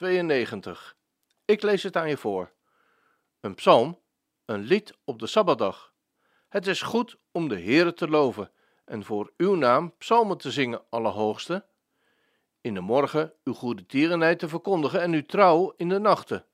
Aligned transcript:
92. 0.00 0.96
Ik 1.44 1.62
lees 1.62 1.82
het 1.82 1.96
aan 1.96 2.08
je 2.08 2.16
voor. 2.16 2.52
Een 3.40 3.54
psalm, 3.54 3.98
een 4.44 4.60
lied 4.60 4.94
op 5.04 5.18
de 5.18 5.26
Sabbatdag. 5.26 5.92
Het 6.48 6.66
is 6.66 6.82
goed 6.82 7.16
om 7.32 7.48
de 7.48 7.60
Heere 7.60 7.94
te 7.94 8.08
loven 8.08 8.50
en 8.84 9.04
voor 9.04 9.32
uw 9.36 9.54
naam 9.54 9.96
psalmen 9.98 10.38
te 10.38 10.50
zingen, 10.50 10.82
Allerhoogste. 10.90 11.64
In 12.60 12.74
de 12.74 12.80
morgen 12.80 13.32
uw 13.44 13.52
goede 13.52 13.86
tierenheid 13.86 14.38
te 14.38 14.48
verkondigen 14.48 15.00
en 15.00 15.12
uw 15.12 15.26
trouw 15.26 15.72
in 15.76 15.88
de 15.88 15.98
nachten. 15.98 16.44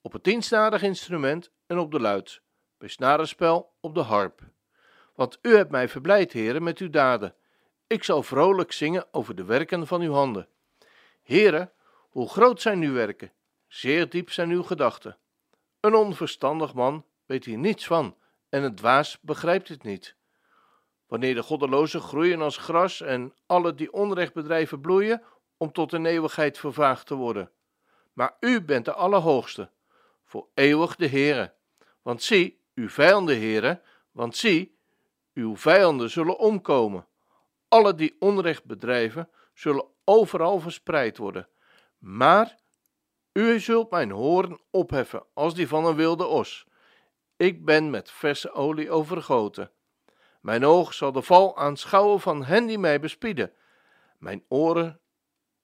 Op 0.00 0.12
het 0.12 0.22
tiensnadig 0.22 0.82
instrument 0.82 1.50
en 1.66 1.78
op 1.78 1.90
de 1.90 2.00
luid, 2.00 2.40
bij 2.78 2.88
snarenspel 2.88 3.72
op 3.80 3.94
de 3.94 4.00
harp. 4.00 4.40
Want 5.14 5.38
u 5.42 5.56
hebt 5.56 5.70
mij 5.70 5.88
verblijd, 5.88 6.32
Heere, 6.32 6.60
met 6.60 6.78
uw 6.78 6.90
daden. 6.90 7.34
Ik 7.86 8.04
zal 8.04 8.22
vrolijk 8.22 8.72
zingen 8.72 9.06
over 9.10 9.34
de 9.34 9.44
werken 9.44 9.86
van 9.86 10.00
uw 10.00 10.12
handen. 10.12 10.48
Heere, 11.22 11.72
hoe 12.12 12.28
groot 12.28 12.60
zijn 12.60 12.82
uw 12.82 12.92
werken, 12.92 13.32
zeer 13.68 14.08
diep 14.08 14.30
zijn 14.30 14.50
uw 14.50 14.62
gedachten. 14.62 15.16
Een 15.80 15.94
onverstandig 15.94 16.74
man 16.74 17.04
weet 17.26 17.44
hier 17.44 17.58
niets 17.58 17.86
van, 17.86 18.16
en 18.48 18.62
een 18.62 18.74
dwaas 18.74 19.18
begrijpt 19.20 19.68
het 19.68 19.82
niet. 19.82 20.16
Wanneer 21.06 21.34
de 21.34 21.42
goddelozen 21.42 22.00
groeien 22.00 22.40
als 22.40 22.56
gras 22.56 23.00
en 23.00 23.34
alle 23.46 23.74
die 23.74 23.92
onrecht 23.92 24.32
bedrijven 24.32 24.80
bloeien, 24.80 25.22
om 25.56 25.72
tot 25.72 25.92
een 25.92 26.06
eeuwigheid 26.06 26.58
vervaagd 26.58 27.06
te 27.06 27.14
worden. 27.14 27.50
Maar 28.12 28.36
u 28.40 28.62
bent 28.62 28.84
de 28.84 28.92
Allerhoogste, 28.92 29.70
voor 30.24 30.48
eeuwig 30.54 30.96
de 30.96 31.08
Heere. 31.08 31.52
Want 32.02 32.22
zie, 32.22 32.60
uw 32.74 32.88
vijanden, 32.88 33.36
Heere, 33.36 33.82
want 34.10 34.36
zie, 34.36 34.76
uw 35.34 35.56
vijanden 35.56 36.10
zullen 36.10 36.38
omkomen. 36.38 37.06
Alle 37.68 37.94
die 37.94 38.16
onrecht 38.18 38.64
bedrijven, 38.64 39.28
zullen 39.54 39.86
overal 40.04 40.60
verspreid 40.60 41.16
worden. 41.16 41.48
Maar 42.02 42.58
u 43.32 43.60
zult 43.60 43.90
mijn 43.90 44.10
hoorn 44.10 44.60
opheffen 44.70 45.26
als 45.34 45.54
die 45.54 45.68
van 45.68 45.84
een 45.84 45.96
wilde 45.96 46.26
os. 46.26 46.66
Ik 47.36 47.64
ben 47.64 47.90
met 47.90 48.10
verse 48.10 48.52
olie 48.52 48.90
overgoten. 48.90 49.70
Mijn 50.40 50.64
oog 50.64 50.94
zal 50.94 51.12
de 51.12 51.22
val 51.22 51.56
aanschouwen 51.56 52.20
van 52.20 52.44
hen 52.44 52.66
die 52.66 52.78
mij 52.78 53.00
bespieden. 53.00 53.52
Mijn 54.18 54.44
oren 54.48 55.00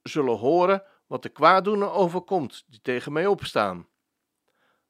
zullen 0.02 0.36
horen 0.36 0.82
wat 1.06 1.22
de 1.22 1.28
kwaaddoener 1.28 1.90
overkomt 1.90 2.64
die 2.66 2.80
tegen 2.80 3.12
mij 3.12 3.26
opstaan. 3.26 3.88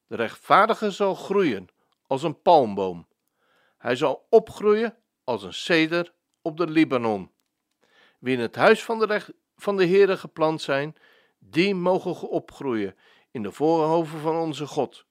De 0.06 0.16
rechtvaardige 0.16 0.90
zal 0.90 1.14
groeien 1.14 1.68
als 2.06 2.22
een 2.22 2.42
palmboom. 2.42 3.08
Hij 3.78 3.96
zal 3.96 4.27
opgroeien 4.30 4.98
als 5.24 5.42
een 5.42 5.55
ceder 5.55 6.14
op 6.42 6.56
de 6.56 6.66
Libanon. 6.66 7.33
Wie 8.18 8.34
in 8.34 8.40
het 8.40 8.56
huis 8.56 8.84
van 8.84 8.98
de, 8.98 9.06
recht, 9.06 9.33
van 9.56 9.77
de 9.77 9.86
Heere 9.86 10.16
geplant 10.16 10.60
zijn, 10.62 10.96
die 11.39 11.74
mogen 11.74 12.29
opgroeien 12.29 12.96
in 13.30 13.42
de 13.42 13.52
voorhoven 13.52 14.20
van 14.20 14.36
onze 14.36 14.67
God. 14.67 15.07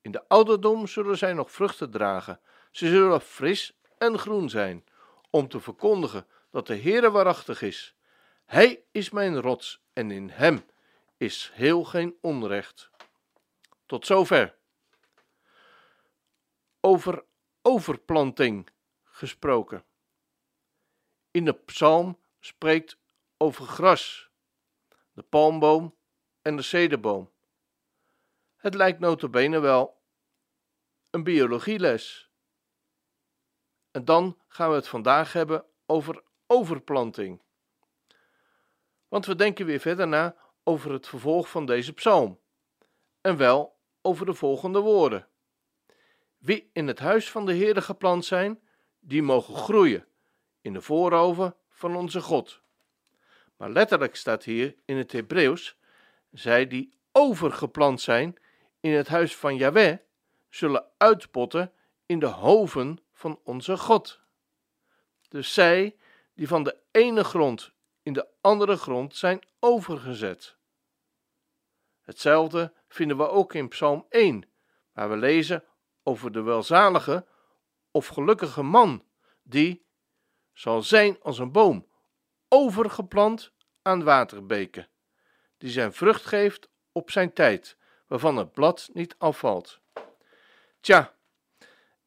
In 0.00 0.10
de 0.10 0.28
ouderdom 0.28 0.86
zullen 0.86 1.18
zij 1.18 1.32
nog 1.32 1.52
vruchten 1.52 1.90
dragen. 1.90 2.40
Ze 2.70 2.88
zullen 2.88 3.20
fris 3.20 3.78
en 3.98 4.18
groen 4.18 4.48
zijn, 4.48 4.84
om 5.30 5.48
te 5.48 5.60
verkondigen 5.60 6.26
dat 6.50 6.66
de 6.66 6.76
Heere 6.76 7.10
waarachtig 7.10 7.62
is. 7.62 7.94
Hij 8.44 8.82
is 8.90 9.10
mijn 9.10 9.40
rots 9.40 9.82
en 9.92 10.10
in 10.10 10.30
hem 10.30 10.64
is 11.16 11.50
heel 11.54 11.84
geen 11.84 12.16
onrecht. 12.20 12.90
Tot 13.86 14.06
zover. 14.06 14.54
Over 16.80 17.24
overplanting 17.62 18.68
gesproken. 19.04 19.84
In 21.30 21.44
de 21.44 21.52
psalm 21.52 22.18
spreekt 22.40 22.98
over 23.36 23.64
gras, 23.64 24.29
de 25.20 25.26
palmboom 25.26 25.96
en 26.42 26.56
de 26.56 26.62
cederboom. 26.62 27.30
Het 28.56 28.74
lijkt 28.74 29.00
notabene 29.00 29.58
wel 29.58 30.00
een 31.10 31.24
biologieles. 31.24 32.30
En 33.90 34.04
dan 34.04 34.38
gaan 34.48 34.68
we 34.68 34.74
het 34.74 34.88
vandaag 34.88 35.32
hebben 35.32 35.64
over 35.86 36.22
overplanting. 36.46 37.42
Want 39.08 39.26
we 39.26 39.34
denken 39.34 39.66
weer 39.66 39.80
verder 39.80 40.08
na 40.08 40.36
over 40.62 40.92
het 40.92 41.08
vervolg 41.08 41.50
van 41.50 41.66
deze 41.66 41.92
psalm. 41.92 42.40
En 43.20 43.36
wel 43.36 43.78
over 44.02 44.26
de 44.26 44.34
volgende 44.34 44.80
woorden. 44.80 45.28
Wie 46.38 46.70
in 46.72 46.86
het 46.86 46.98
huis 46.98 47.30
van 47.30 47.46
de 47.46 47.52
Heerde 47.52 47.82
geplant 47.82 48.24
zijn, 48.24 48.62
die 48.98 49.22
mogen 49.22 49.54
groeien 49.54 50.06
in 50.60 50.72
de 50.72 50.80
vooroven 50.80 51.56
van 51.68 51.96
onze 51.96 52.20
God. 52.20 52.62
Maar 53.60 53.70
letterlijk 53.70 54.16
staat 54.16 54.44
hier 54.44 54.74
in 54.84 54.96
het 54.96 55.12
Hebreeuws: 55.12 55.76
zij 56.30 56.66
die 56.66 56.98
overgeplant 57.12 58.00
zijn 58.00 58.36
in 58.80 58.92
het 58.92 59.08
huis 59.08 59.36
van 59.36 59.56
Yahweh, 59.56 59.96
zullen 60.48 60.84
uitpotten 60.96 61.72
in 62.06 62.18
de 62.18 62.26
hoven 62.26 62.98
van 63.12 63.40
onze 63.44 63.76
God. 63.76 64.20
Dus 65.28 65.54
zij 65.54 65.96
die 66.34 66.48
van 66.48 66.62
de 66.62 66.76
ene 66.90 67.24
grond 67.24 67.72
in 68.02 68.12
de 68.12 68.26
andere 68.40 68.76
grond 68.76 69.16
zijn 69.16 69.40
overgezet. 69.58 70.56
Hetzelfde 72.00 72.72
vinden 72.88 73.16
we 73.16 73.28
ook 73.28 73.54
in 73.54 73.68
Psalm 73.68 74.06
1, 74.08 74.44
waar 74.92 75.10
we 75.10 75.16
lezen 75.16 75.64
over 76.02 76.32
de 76.32 76.42
welzalige 76.42 77.26
of 77.90 78.06
gelukkige 78.06 78.62
man 78.62 79.04
die 79.42 79.84
zal 80.52 80.82
zijn 80.82 81.22
als 81.22 81.38
een 81.38 81.52
boom, 81.52 81.88
overgeplant 82.52 83.52
aan 83.82 84.04
waterbeken, 84.04 84.88
die 85.58 85.70
zijn 85.70 85.92
vrucht 85.92 86.26
geeft 86.26 86.70
op 86.92 87.10
zijn 87.10 87.32
tijd, 87.32 87.76
waarvan 88.06 88.36
het 88.36 88.52
blad 88.52 88.90
niet 88.92 89.14
afvalt. 89.18 89.80
Tja, 90.80 91.14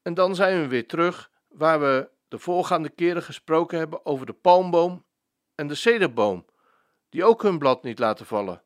en 0.02 0.14
dan 0.14 0.34
zijn 0.34 0.60
we 0.60 0.66
weer 0.66 0.86
terug 0.86 1.30
waar 1.48 1.80
we 1.80 2.10
de 2.28 2.38
voorgaande 2.38 2.88
keren 2.88 3.22
gesproken 3.22 3.78
hebben 3.78 4.06
over 4.06 4.26
de 4.26 4.32
palmboom 4.32 5.04
en 5.54 5.66
de 5.66 5.74
cederboom, 5.74 6.46
die 7.08 7.24
ook 7.24 7.42
hun 7.42 7.58
blad 7.58 7.82
niet 7.82 7.98
laten 7.98 8.26
vallen. 8.26 8.62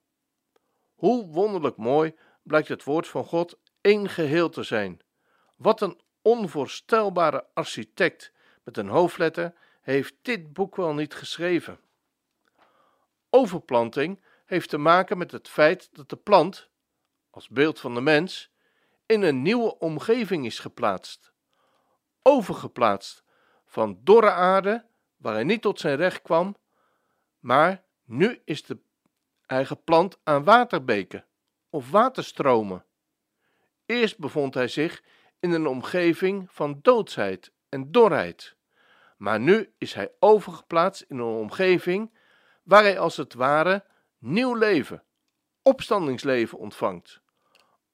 Hoe 0.95 1.27
wonderlijk 1.27 1.77
mooi 1.77 2.15
blijkt 2.43 2.69
het 2.69 2.85
woord 2.85 3.09
van 3.09 3.25
God 3.25 3.59
één 3.81 4.09
geheel 4.09 4.49
te 4.49 4.63
zijn. 4.63 5.01
Wat 5.57 5.81
een 5.81 6.01
onvoorstelbare 6.23 7.47
architect 7.55 8.33
met 8.65 8.77
een 8.77 8.89
hoofdletter 8.89 9.55
heeft 9.93 10.15
dit 10.23 10.53
boek 10.53 10.77
wel 10.77 10.95
niet 10.95 11.15
geschreven. 11.15 11.81
Overplanting 13.31 14.23
heeft 14.47 14.69
te 14.69 14.79
maken 14.79 15.19
met 15.19 15.33
het 15.33 15.49
feit 15.49 15.89
dat 15.93 16.09
de 16.09 16.17
plant, 16.17 16.69
als 17.31 17.49
beeld 17.49 17.81
van 17.81 17.95
de 17.95 18.01
mens, 18.01 18.51
in 19.07 19.23
een 19.23 19.43
nieuwe 19.43 19.79
omgeving 19.79 20.47
is 20.47 20.59
geplaatst. 20.59 21.33
Overgeplaatst 22.23 23.25
van 23.67 24.01
dorre 24.03 24.31
aarde, 24.31 24.87
waar 25.17 25.35
hij 25.35 25.45
niet 25.45 25.63
tot 25.63 25.81
zijn 25.81 25.97
recht 25.97 26.23
kwam, 26.23 26.57
maar 27.39 27.85
nu 28.05 28.41
is 28.45 28.63
de 28.63 28.79
eigen 29.47 29.85
plant 29.85 30.19
aan 30.25 30.45
waterbeken 30.45 31.27
of 31.71 31.91
waterstromen. 31.91 32.85
Eerst 33.87 34.19
bevond 34.19 34.55
hij 34.55 34.69
zich 34.69 35.03
in 35.41 35.51
een 35.51 35.67
omgeving 35.67 36.49
van 36.51 36.79
doodsheid 36.83 37.53
en 37.69 37.93
dorheid, 37.93 38.57
maar 39.19 39.41
nu 39.41 39.75
is 39.79 39.95
hij 39.95 40.13
overgeplaatst 40.19 41.03
in 41.09 41.19
een 41.19 41.25
omgeving 41.25 42.17
waar 42.63 42.83
hij 42.83 42.99
als 42.99 43.17
het 43.17 43.35
ware 43.35 43.85
nieuw 44.19 44.55
leven, 44.55 45.05
opstandingsleven 45.63 46.59
ontvangt, 46.59 47.21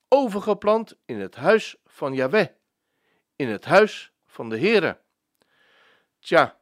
overgeplant 0.09 0.99
in 1.05 1.21
het 1.21 1.35
huis 1.35 1.77
van 1.85 2.15
Yahweh, 2.15 2.49
in 3.37 3.49
het 3.49 3.65
huis 3.65 4.13
van 4.27 4.49
de 4.49 4.59
Heere. 4.59 5.01
Tja, 6.21 6.61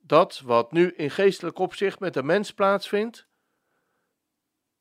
dat 0.00 0.40
wat 0.40 0.72
nu 0.72 0.92
in 0.92 1.10
geestelijk 1.10 1.58
opzicht 1.58 2.00
met 2.00 2.14
de 2.14 2.22
mens 2.22 2.54
plaatsvindt, 2.54 3.26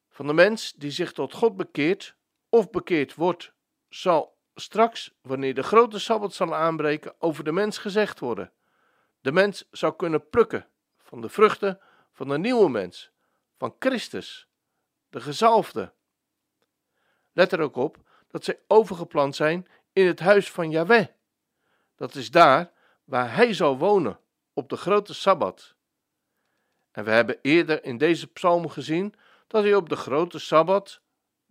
van 0.10 0.28
de 0.28 0.34
mens 0.34 0.74
die 0.74 0.92
zich 0.92 1.12
tot 1.12 1.34
God 1.34 1.56
bekeert 1.56 2.16
of 2.50 2.70
bekeerd 2.70 3.16
wordt, 3.16 3.54
zal 3.90 4.38
straks, 4.56 5.14
wanneer 5.22 5.54
de 5.54 5.64
grote 5.64 6.00
sabbat 6.00 6.34
zal 6.34 6.56
aanbreken, 6.56 7.16
over 7.20 7.44
de 7.44 7.52
mens 7.52 7.78
gezegd 7.78 8.20
worden. 8.20 8.54
De 9.26 9.32
mens 9.32 9.68
zou 9.72 9.96
kunnen 9.96 10.30
plukken 10.30 10.68
van 10.98 11.22
de 11.22 11.30
vruchten 11.30 11.80
van 12.12 12.28
de 12.28 12.38
nieuwe 12.38 12.70
mens, 12.70 13.12
van 13.58 13.76
Christus, 13.80 14.48
de 15.10 15.22
gezalfde, 15.22 15.94
Let 17.32 17.52
er 17.52 17.60
ook 17.60 17.76
op 17.76 17.98
dat 18.28 18.44
zij 18.44 18.60
overgeplant 18.68 19.36
zijn 19.36 19.68
in 19.94 20.08
het 20.08 20.20
huis 20.20 20.52
van 20.52 20.70
Yahweh. 20.70 21.08
Dat 21.96 22.16
is 22.16 22.32
daar 22.32 22.72
waar 23.04 23.36
hij 23.36 23.54
zal 23.54 23.78
wonen, 23.78 24.20
op 24.54 24.70
de 24.70 24.78
grote 24.78 25.14
Sabbat. 25.14 25.76
En 26.92 27.04
we 27.04 27.12
hebben 27.12 27.40
eerder 27.42 27.84
in 27.84 27.98
deze 27.98 28.28
psalm 28.28 28.70
gezien 28.70 29.16
dat 29.48 29.64
hij 29.64 29.76
op 29.76 29.90
de 29.90 29.96
grote 29.96 30.40
Sabbat, 30.40 31.02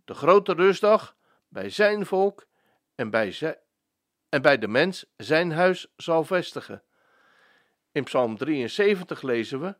de 0.05 0.15
grote 0.15 0.53
rustdag, 0.53 1.17
bij 1.49 1.71
zijn 1.71 2.07
volk 2.07 2.47
en 2.95 3.11
bij, 3.11 3.59
en 4.29 4.43
bij 4.43 4.59
de 4.59 4.69
mens 4.69 5.07
zijn 5.17 5.53
huis 5.53 5.87
zal 5.97 6.25
vestigen. 6.25 6.83
In 7.95 8.05
Psalm 8.05 8.37
73 8.37 9.23
lezen 9.23 9.61
we: 9.61 9.77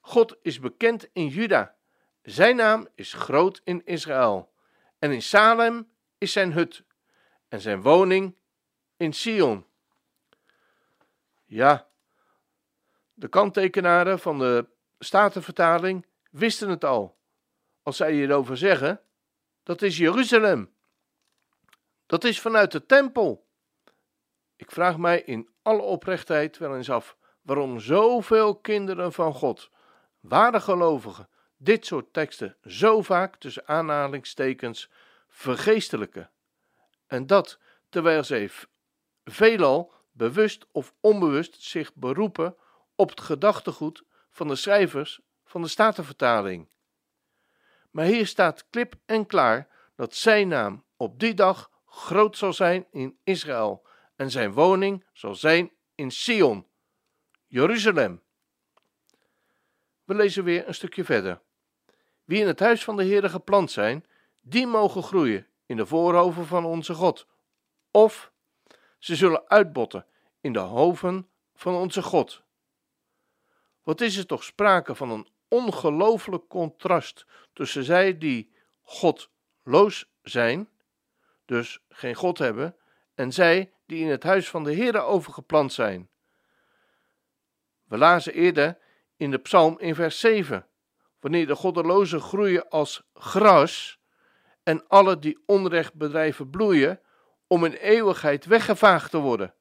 God 0.00 0.36
is 0.42 0.60
bekend 0.60 1.08
in 1.12 1.26
Juda, 1.26 1.74
zijn 2.22 2.56
naam 2.56 2.88
is 2.94 3.12
groot 3.12 3.60
in 3.64 3.84
Israël, 3.84 4.52
en 4.98 5.12
in 5.12 5.22
Salem 5.22 5.88
is 6.18 6.32
zijn 6.32 6.52
hut, 6.52 6.84
en 7.48 7.60
zijn 7.60 7.82
woning 7.82 8.36
in 8.96 9.12
Sion. 9.12 9.66
Ja, 11.44 11.88
de 13.14 13.28
kanttekenaren 13.28 14.18
van 14.18 14.38
de 14.38 14.68
Statenvertaling 14.98 16.06
wisten 16.30 16.68
het 16.68 16.84
al. 16.84 17.18
Als 17.82 17.96
zij 17.96 18.12
hierover 18.12 18.56
zeggen, 18.56 19.00
dat 19.62 19.82
is 19.82 19.96
Jeruzalem. 19.96 20.74
Dat 22.06 22.24
is 22.24 22.40
vanuit 22.40 22.72
de 22.72 22.86
tempel. 22.86 23.46
Ik 24.56 24.70
vraag 24.70 24.98
mij 24.98 25.22
in 25.22 25.48
alle 25.62 25.82
oprechtheid 25.82 26.58
wel 26.58 26.76
eens 26.76 26.90
af 26.90 27.16
waarom 27.42 27.80
zoveel 27.80 28.56
kinderen 28.56 29.12
van 29.12 29.34
God, 29.34 29.70
ware 30.20 30.60
gelovigen, 30.60 31.28
dit 31.56 31.86
soort 31.86 32.12
teksten 32.12 32.56
zo 32.64 33.02
vaak 33.02 33.36
tussen 33.36 33.68
aanhalingstekens 33.68 34.90
vergeestelijken. 35.28 36.30
En 37.06 37.26
dat 37.26 37.58
terwijl 37.88 38.24
zij 38.24 38.50
veelal 39.24 39.92
bewust 40.12 40.66
of 40.72 40.94
onbewust 41.00 41.62
zich 41.62 41.94
beroepen 41.94 42.56
op 42.94 43.10
het 43.10 43.20
gedachtegoed 43.20 44.02
van 44.30 44.48
de 44.48 44.56
schrijvers 44.56 45.20
van 45.44 45.62
de 45.62 45.68
Statenvertaling. 45.68 46.68
Maar 47.90 48.04
hier 48.04 48.26
staat 48.26 48.66
klip 48.70 48.94
en 49.06 49.26
klaar 49.26 49.68
dat 49.96 50.14
zijn 50.14 50.48
naam 50.48 50.84
op 50.96 51.18
die 51.18 51.34
dag 51.34 51.70
groot 51.86 52.36
zal 52.36 52.52
zijn 52.52 52.86
in 52.90 53.18
Israël 53.24 53.86
en 54.16 54.30
zijn 54.30 54.52
woning 54.52 55.04
zal 55.12 55.34
zijn 55.34 55.72
in 55.94 56.10
Sion, 56.10 56.66
Jeruzalem. 57.52 58.22
We 60.04 60.14
lezen 60.14 60.44
weer 60.44 60.68
een 60.68 60.74
stukje 60.74 61.04
verder. 61.04 61.40
Wie 62.24 62.40
in 62.40 62.46
het 62.46 62.60
huis 62.60 62.84
van 62.84 62.96
de 62.96 63.04
Heer 63.04 63.30
geplant 63.30 63.70
zijn, 63.70 64.06
die 64.40 64.66
mogen 64.66 65.02
groeien 65.02 65.46
in 65.66 65.76
de 65.76 65.86
voorhoven 65.86 66.46
van 66.46 66.64
onze 66.64 66.94
God. 66.94 67.26
Of 67.90 68.32
ze 68.98 69.16
zullen 69.16 69.48
uitbotten 69.48 70.06
in 70.40 70.52
de 70.52 70.58
hoven 70.58 71.28
van 71.54 71.74
onze 71.74 72.02
God. 72.02 72.42
Wat 73.82 74.00
is 74.00 74.16
er 74.16 74.26
toch 74.26 74.44
sprake 74.44 74.94
van 74.94 75.10
een 75.10 75.28
ongelooflijk 75.48 76.48
contrast 76.48 77.26
tussen 77.52 77.84
zij 77.84 78.18
die 78.18 78.52
godloos 78.82 80.10
zijn, 80.22 80.68
dus 81.44 81.84
geen 81.88 82.14
God 82.14 82.38
hebben, 82.38 82.76
en 83.14 83.32
zij 83.32 83.72
die 83.86 84.00
in 84.00 84.10
het 84.10 84.22
huis 84.22 84.48
van 84.48 84.64
de 84.64 84.74
Heere 84.74 85.00
overgeplant 85.00 85.72
zijn. 85.72 86.10
We 87.92 87.98
lazen 87.98 88.32
eerder 88.32 88.78
in 89.16 89.30
de 89.30 89.38
psalm 89.38 89.78
in 89.78 89.94
vers 89.94 90.20
7, 90.20 90.66
wanneer 91.20 91.46
de 91.46 91.54
goddelozen 91.54 92.20
groeien 92.20 92.68
als 92.68 93.02
gras 93.14 93.98
en 94.62 94.88
alle 94.88 95.18
die 95.18 95.42
onrecht 95.46 95.94
bedrijven 95.94 96.50
bloeien, 96.50 97.00
om 97.46 97.64
in 97.64 97.72
eeuwigheid 97.72 98.44
weggevaagd 98.44 99.10
te 99.10 99.18
worden. 99.18 99.54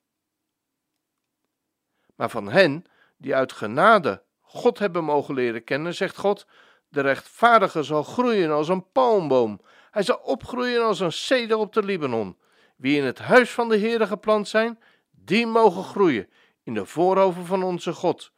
Maar 2.16 2.30
van 2.30 2.50
hen 2.50 2.86
die 3.18 3.36
uit 3.36 3.52
genade 3.52 4.24
God 4.42 4.80
hebben 4.80 5.04
mogen 5.04 5.34
leren 5.34 5.64
kennen, 5.64 5.94
zegt 5.94 6.18
God: 6.18 6.48
De 6.90 7.02
rechtvaardige 7.02 7.84
zal 7.84 8.04
groeien 8.04 8.52
als 8.52 8.68
een 8.68 8.92
palmboom. 8.92 9.62
Hij 9.90 10.04
zal 10.04 10.18
opgroeien 10.18 10.84
als 10.84 11.00
een 11.00 11.12
ceder 11.12 11.58
op 11.58 11.74
de 11.74 11.84
Libanon. 11.84 12.38
Wie 12.76 12.98
in 12.98 13.06
het 13.06 13.20
huis 13.20 13.52
van 13.52 13.70
de 13.70 13.78
Heere 13.78 14.08
geplant 14.08 14.48
zijn, 14.48 14.80
die 15.12 15.48
mogen 15.48 15.84
groeien 15.84 16.30
in 16.64 16.74
de 16.74 16.86
voorhoven 16.86 17.46
van 17.46 17.64
onze 17.64 17.94
God. 17.94 18.32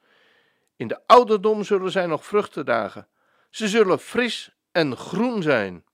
In 0.76 0.88
de 0.88 1.08
ouderdom 1.08 1.64
zullen 1.64 1.92
zij 1.92 2.06
nog 2.06 2.26
vruchten 2.26 2.66
dragen. 2.66 3.08
Ze 3.50 3.68
zullen 3.68 4.00
fris 4.00 4.56
en 4.72 4.98
groen 4.98 5.42
zijn. 5.42 5.86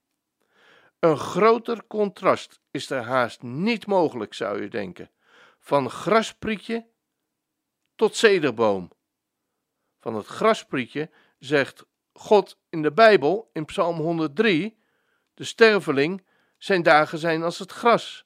Een 1.00 1.18
groter 1.18 1.88
contrast 1.88 2.62
is 2.72 2.90
er 2.90 3.02
haast 3.02 3.42
niet 3.42 3.88
mogelijk, 3.88 4.34
zou 4.34 4.62
je 4.62 4.68
denken. 4.68 5.12
Van 5.60 5.90
grasprietje 5.90 6.88
tot 7.96 8.16
cederboom. 8.16 8.92
Van 10.00 10.16
het 10.16 10.26
grasprietje 10.26 11.10
zegt 11.40 11.86
God 12.14 12.60
in 12.70 12.82
de 12.82 12.92
Bijbel 12.92 13.50
in 13.54 13.66
Psalm 13.66 13.98
103: 13.98 14.84
De 15.34 15.44
sterveling, 15.44 16.28
zijn 16.58 16.84
dagen 16.84 17.18
zijn 17.18 17.44
als 17.44 17.60
het 17.60 17.72
gras. 17.72 18.26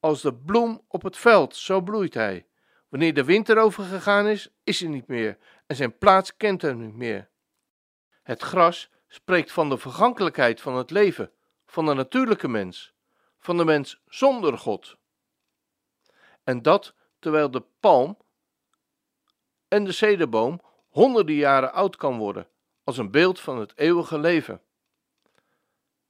Als 0.00 0.22
de 0.22 0.34
bloem 0.34 0.84
op 0.88 1.02
het 1.02 1.16
veld, 1.16 1.56
zo 1.56 1.80
bloeit 1.80 2.14
hij. 2.14 2.46
Wanneer 2.92 3.14
de 3.14 3.24
winter 3.24 3.58
overgegaan 3.58 4.26
is, 4.26 4.48
is 4.64 4.80
hij 4.80 4.88
niet 4.88 5.06
meer 5.06 5.38
en 5.66 5.76
zijn 5.76 5.98
plaats 5.98 6.36
kent 6.36 6.62
hem 6.62 6.78
niet 6.78 6.94
meer. 6.94 7.28
Het 8.22 8.42
gras 8.42 8.90
spreekt 9.08 9.52
van 9.52 9.68
de 9.68 9.78
vergankelijkheid 9.78 10.60
van 10.60 10.76
het 10.76 10.90
leven, 10.90 11.32
van 11.66 11.86
de 11.86 11.94
natuurlijke 11.94 12.48
mens, 12.48 12.92
van 13.38 13.56
de 13.56 13.64
mens 13.64 14.02
zonder 14.06 14.58
God. 14.58 14.96
En 16.44 16.62
dat 16.62 16.94
terwijl 17.18 17.50
de 17.50 17.64
palm 17.80 18.18
en 19.68 19.84
de 19.84 19.92
cederboom 19.92 20.60
honderden 20.88 21.34
jaren 21.34 21.72
oud 21.72 21.96
kan 21.96 22.18
worden, 22.18 22.48
als 22.84 22.98
een 22.98 23.10
beeld 23.10 23.40
van 23.40 23.58
het 23.58 23.72
eeuwige 23.76 24.18
leven. 24.18 24.60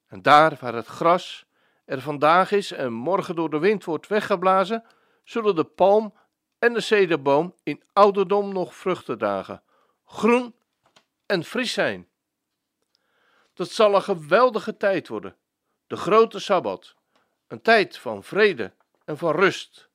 En 0.07 0.23
daar 0.23 0.57
waar 0.61 0.75
het 0.75 0.87
gras 0.87 1.47
er 1.85 2.01
vandaag 2.01 2.53
is 2.53 2.73
en 2.73 2.93
morgen 2.93 3.35
door 3.35 3.51
de 3.51 3.59
wind 3.59 3.85
wordt 3.85 4.07
weggeblazen, 4.07 4.85
zullen 5.25 5.55
de 5.55 5.65
palm 5.65 6.21
en 6.63 6.73
de 6.73 6.81
cederboom 6.81 7.55
in 7.63 7.83
ouderdom 7.93 8.53
nog 8.53 8.75
vruchten 8.75 9.19
dragen, 9.19 9.63
groen 10.05 10.55
en 11.27 11.45
fris 11.45 11.73
zijn. 11.73 12.09
Dat 13.55 13.71
zal 13.71 13.95
een 13.95 14.03
geweldige 14.03 14.77
tijd 14.77 15.09
worden, 15.09 15.37
de 15.87 15.97
grote 15.97 16.39
Sabbat, 16.39 16.95
een 17.47 17.63
tijd 17.63 17.99
van 17.99 18.25
vrede 18.25 18.73
en 19.05 19.19
van 19.19 19.35
rust 19.35 19.91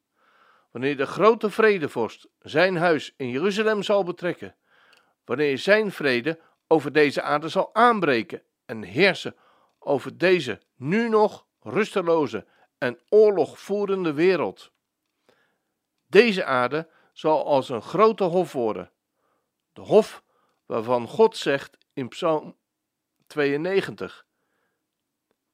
wanneer 0.72 0.98
de 0.98 1.06
grote 1.06 1.50
vredevorst 1.50 2.28
zijn 2.40 2.78
huis 2.78 3.14
in 3.18 3.30
Jeruzalem 3.30 3.84
zal 3.84 4.04
betrekken, 4.04 4.56
wanneer 5.26 5.58
zijn 5.58 5.92
vrede 5.92 6.40
over 6.68 6.92
deze 6.92 7.22
aarde 7.22 7.50
zal 7.50 7.70
aanbreken 7.74 8.42
en 8.66 8.84
heersen 8.84 9.36
over 9.80 10.18
deze 10.18 10.62
nu 10.76 11.10
nog 11.10 11.46
rusteloze 11.62 12.46
en 12.78 13.00
oorlogvoerende 13.10 14.14
wereld. 14.14 14.72
Deze 16.08 16.46
aarde 16.46 16.90
zal 17.14 17.46
als 17.46 17.70
een 17.70 17.82
grote 17.82 18.24
hof 18.24 18.54
worden, 18.54 18.92
de 19.74 19.82
hof 19.82 20.24
waarvan 20.66 21.08
God 21.08 21.38
zegt 21.38 21.78
in 21.94 22.08
Psalm 22.08 22.58
92. 23.28 24.26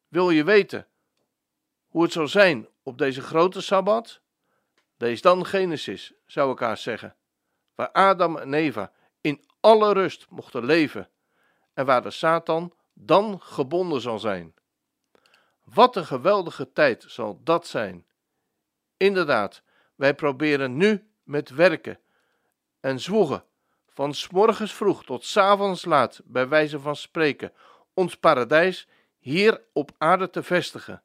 Wil 0.07 0.29
je 0.29 0.43
weten 0.43 0.87
hoe 1.87 2.03
het 2.03 2.11
zal 2.11 2.27
zijn 2.27 2.67
op 2.83 2.97
deze 2.97 3.21
grote 3.21 3.61
sabbat? 3.61 4.21
Lees 4.97 5.21
dan 5.21 5.45
Genesis, 5.45 6.13
zou 6.25 6.51
ik 6.51 6.59
haast 6.59 6.83
zeggen, 6.83 7.15
waar 7.75 7.91
Adam 7.91 8.37
en 8.37 8.53
Eva 8.53 8.91
in 9.21 9.45
alle 9.59 9.93
rust 9.93 10.25
mochten 10.29 10.65
leven 10.65 11.09
en 11.73 11.85
waar 11.85 12.01
de 12.01 12.11
Satan 12.11 12.73
dan 12.93 13.41
gebonden 13.41 14.01
zal 14.01 14.19
zijn. 14.19 14.53
Wat 15.63 15.95
een 15.95 16.05
geweldige 16.05 16.71
tijd 16.71 17.05
zal 17.07 17.39
dat 17.43 17.67
zijn. 17.67 18.07
Inderdaad, 18.97 19.63
wij 19.95 20.13
proberen 20.13 20.77
nu 20.77 21.11
met 21.23 21.49
werken 21.49 21.99
en 22.79 22.99
zwoegen, 22.99 23.45
van 23.87 24.13
s 24.13 24.29
morgens 24.29 24.73
vroeg 24.73 25.03
tot 25.03 25.25
s 25.25 25.37
avonds 25.37 25.85
laat, 25.85 26.21
bij 26.25 26.47
wijze 26.47 26.79
van 26.79 26.95
spreken, 26.95 27.53
ons 27.93 28.15
paradijs 28.15 28.87
hier 29.19 29.61
op 29.73 29.91
aarde 29.97 30.29
te 30.29 30.43
vestigen. 30.43 31.03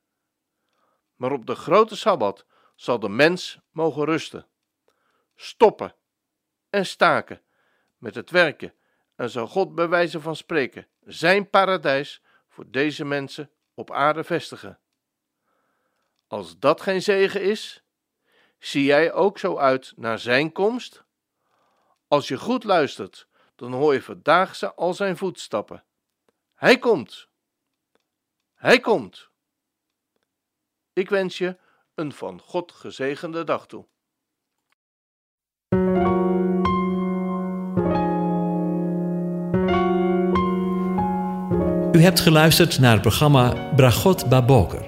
Maar 1.17 1.33
op 1.33 1.47
de 1.47 1.55
grote 1.55 1.97
sabbat 1.97 2.47
zal 2.75 2.99
de 2.99 3.09
mens 3.09 3.59
mogen 3.71 4.05
rusten, 4.05 4.47
stoppen 5.35 5.95
en 6.71 6.87
staken 6.87 7.43
met 7.97 8.15
het 8.15 8.31
werken 8.31 8.75
en 9.17 9.31
zal 9.31 9.47
God 9.47 9.75
bij 9.75 9.89
wijze 9.89 10.21
van 10.21 10.37
spreken 10.37 10.87
zijn 11.05 11.51
paradijs 11.51 12.23
voor 12.49 12.71
deze 12.71 13.05
mensen 13.05 13.51
op 13.75 13.91
aarde 13.91 14.25
vestigen. 14.25 14.79
Als 16.27 16.59
dat 16.59 16.81
geen 16.81 17.03
zegen 17.03 17.43
is, 17.43 17.83
zie 18.59 18.85
jij 18.85 19.13
ook 19.13 19.39
zo 19.39 19.57
uit 19.57 19.93
naar 19.97 20.19
zijn 20.19 20.53
komst? 20.53 21.05
Als 22.09 22.29
je 22.29 22.39
goed 22.39 22.65
luistert, 22.65 23.29
dan 23.57 23.73
hoor 23.73 23.93
je 23.93 24.03
vandaag 24.03 24.77
al 24.77 24.95
zijn 24.95 25.17
voetstappen. 25.17 25.85
Hij 26.55 26.79
komt. 26.79 27.29
Hij 28.55 28.81
komt. 28.81 29.29
Ik 30.93 31.09
wens 31.09 31.39
je 31.39 31.57
een 31.95 32.13
van 32.13 32.41
God 32.41 32.73
gezegende 32.73 33.45
dag 33.45 33.67
toe. 33.67 33.87
U 41.93 42.03
hebt 42.03 42.21
geluisterd 42.21 42.79
naar 42.79 42.93
het 42.93 43.03
programma 43.03 43.73
Bragot 43.77 44.29
Baboker. 44.29 44.88